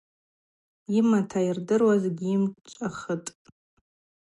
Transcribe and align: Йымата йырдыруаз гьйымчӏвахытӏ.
Йымата 0.93 1.39
йырдыруаз 1.45 2.03
гьйымчӏвахытӏ. 2.17 3.31